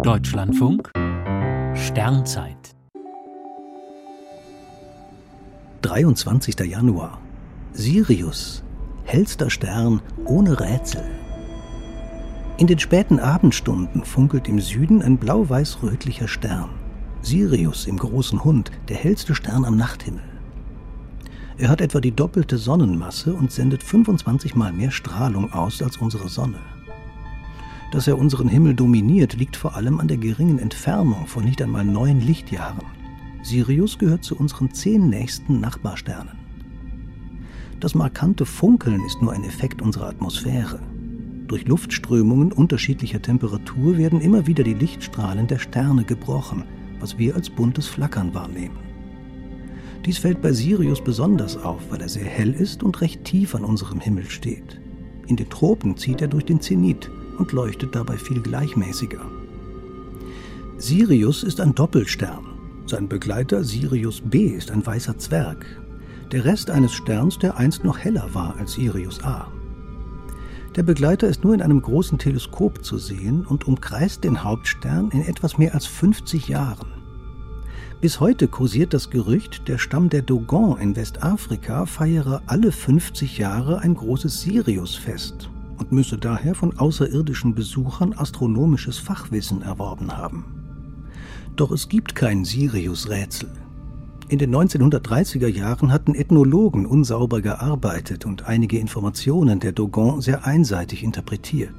Deutschlandfunk 0.00 0.90
Sternzeit 1.74 2.74
23. 5.82 6.58
Januar 6.60 7.20
Sirius, 7.72 8.64
hellster 9.04 9.50
Stern 9.50 10.00
ohne 10.24 10.58
Rätsel. 10.58 11.04
In 12.56 12.66
den 12.66 12.78
späten 12.78 13.20
Abendstunden 13.20 14.04
funkelt 14.04 14.48
im 14.48 14.60
Süden 14.60 15.02
ein 15.02 15.18
blau-weiß-rötlicher 15.18 16.26
Stern. 16.26 16.70
Sirius 17.20 17.86
im 17.86 17.98
großen 17.98 18.42
Hund, 18.42 18.72
der 18.88 18.96
hellste 18.96 19.34
Stern 19.34 19.64
am 19.64 19.76
Nachthimmel. 19.76 20.24
Er 21.58 21.68
hat 21.68 21.80
etwa 21.80 22.00
die 22.00 22.16
doppelte 22.16 22.58
Sonnenmasse 22.58 23.34
und 23.34 23.52
sendet 23.52 23.84
25 23.84 24.56
mal 24.56 24.72
mehr 24.72 24.90
Strahlung 24.90 25.52
aus 25.52 25.80
als 25.82 25.98
unsere 25.98 26.28
Sonne. 26.28 26.58
Dass 27.92 28.08
er 28.08 28.18
unseren 28.18 28.48
Himmel 28.48 28.74
dominiert, 28.74 29.34
liegt 29.34 29.54
vor 29.54 29.76
allem 29.76 30.00
an 30.00 30.08
der 30.08 30.16
geringen 30.16 30.58
Entfernung 30.58 31.26
von 31.26 31.44
nicht 31.44 31.60
einmal 31.60 31.84
neun 31.84 32.20
Lichtjahren. 32.20 32.86
Sirius 33.42 33.98
gehört 33.98 34.24
zu 34.24 34.34
unseren 34.34 34.72
zehn 34.72 35.10
nächsten 35.10 35.60
Nachbarsternen. 35.60 36.38
Das 37.80 37.94
markante 37.94 38.46
Funkeln 38.46 39.04
ist 39.04 39.20
nur 39.20 39.32
ein 39.32 39.44
Effekt 39.44 39.82
unserer 39.82 40.08
Atmosphäre. 40.08 40.80
Durch 41.48 41.66
Luftströmungen 41.66 42.50
unterschiedlicher 42.50 43.20
Temperatur 43.20 43.98
werden 43.98 44.22
immer 44.22 44.46
wieder 44.46 44.64
die 44.64 44.72
Lichtstrahlen 44.72 45.46
der 45.46 45.58
Sterne 45.58 46.04
gebrochen, 46.04 46.64
was 46.98 47.18
wir 47.18 47.34
als 47.34 47.50
buntes 47.50 47.88
Flackern 47.88 48.32
wahrnehmen. 48.32 48.78
Dies 50.06 50.16
fällt 50.16 50.40
bei 50.40 50.52
Sirius 50.52 51.04
besonders 51.04 51.58
auf, 51.58 51.90
weil 51.90 52.00
er 52.00 52.08
sehr 52.08 52.24
hell 52.24 52.54
ist 52.54 52.82
und 52.82 53.02
recht 53.02 53.24
tief 53.24 53.54
an 53.54 53.64
unserem 53.64 54.00
Himmel 54.00 54.30
steht. 54.30 54.80
In 55.26 55.36
den 55.36 55.50
Tropen 55.50 55.98
zieht 55.98 56.22
er 56.22 56.28
durch 56.28 56.46
den 56.46 56.60
Zenit, 56.62 57.10
und 57.42 57.50
leuchtet 57.50 57.96
dabei 57.96 58.16
viel 58.16 58.40
gleichmäßiger. 58.40 59.20
Sirius 60.78 61.42
ist 61.42 61.60
ein 61.60 61.74
Doppelstern. 61.74 62.46
Sein 62.86 63.08
Begleiter 63.08 63.64
Sirius 63.64 64.20
B 64.20 64.46
ist 64.46 64.70
ein 64.70 64.86
weißer 64.86 65.18
Zwerg. 65.18 65.66
Der 66.30 66.44
Rest 66.44 66.70
eines 66.70 66.92
Sterns, 66.92 67.40
der 67.40 67.56
einst 67.56 67.82
noch 67.82 67.98
heller 67.98 68.32
war 68.32 68.54
als 68.58 68.74
Sirius 68.74 69.24
A. 69.24 69.48
Der 70.76 70.84
Begleiter 70.84 71.26
ist 71.26 71.42
nur 71.42 71.52
in 71.52 71.62
einem 71.62 71.82
großen 71.82 72.16
Teleskop 72.16 72.84
zu 72.84 72.96
sehen 72.96 73.44
und 73.44 73.66
umkreist 73.66 74.22
den 74.22 74.44
Hauptstern 74.44 75.10
in 75.10 75.22
etwas 75.22 75.58
mehr 75.58 75.74
als 75.74 75.86
50 75.86 76.46
Jahren. 76.46 76.92
Bis 78.00 78.20
heute 78.20 78.46
kursiert 78.46 78.94
das 78.94 79.10
Gerücht, 79.10 79.66
der 79.66 79.78
Stamm 79.78 80.10
der 80.10 80.22
Dogon 80.22 80.78
in 80.78 80.94
Westafrika 80.94 81.86
feiere 81.86 82.40
alle 82.46 82.70
50 82.70 83.38
Jahre 83.38 83.80
ein 83.80 83.94
großes 83.94 84.42
Siriusfest 84.42 85.51
und 85.82 85.90
müsse 85.90 86.16
daher 86.16 86.54
von 86.54 86.78
außerirdischen 86.78 87.56
Besuchern 87.56 88.12
astronomisches 88.12 88.98
Fachwissen 88.98 89.62
erworben 89.62 90.16
haben. 90.16 90.44
Doch 91.56 91.72
es 91.72 91.88
gibt 91.88 92.14
kein 92.14 92.44
Sirius-Rätsel. 92.44 93.50
In 94.28 94.38
den 94.38 94.54
1930er 94.54 95.48
Jahren 95.48 95.92
hatten 95.92 96.14
Ethnologen 96.14 96.86
unsauber 96.86 97.40
gearbeitet 97.42 98.24
und 98.24 98.46
einige 98.46 98.78
Informationen 98.78 99.58
der 99.58 99.72
Dogon 99.72 100.20
sehr 100.20 100.46
einseitig 100.46 101.02
interpretiert. 101.02 101.74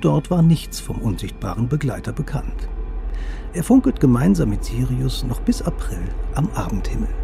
Dort 0.00 0.30
war 0.32 0.42
nichts 0.42 0.80
vom 0.80 0.98
unsichtbaren 0.98 1.68
Begleiter 1.68 2.12
bekannt. 2.12 2.68
Er 3.54 3.62
funkelt 3.62 4.00
gemeinsam 4.00 4.50
mit 4.50 4.64
Sirius 4.64 5.22
noch 5.22 5.40
bis 5.40 5.62
April 5.62 6.02
am 6.34 6.48
Abendhimmel. 6.54 7.21